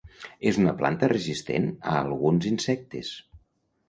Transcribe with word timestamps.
És 0.51 0.57
una 0.59 0.71
planta 0.77 1.09
resistent 1.11 1.67
a 1.91 1.97
alguns 2.05 2.47
insectes. 2.53 3.13